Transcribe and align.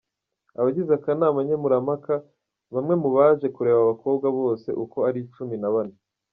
Abagize 0.59 0.91
akanama 0.99 1.39
nkemurampakaBamwe 1.45 2.93
mu 3.01 3.09
baje 3.17 3.47
kurebaAbakobwa 3.55 4.27
bose 4.37 4.69
uko 4.83 4.97
ari 5.07 5.19
cumi 5.33 5.55
na 5.63 5.69
bane. 5.75 5.95